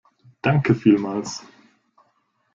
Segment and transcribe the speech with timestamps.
[0.41, 1.43] Danke vielmals!